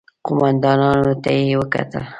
قوماندانانو 0.25 1.13
ته 1.23 1.29
يې 1.37 1.53
وکتل. 1.59 2.03